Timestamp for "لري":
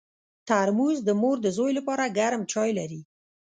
2.79-3.01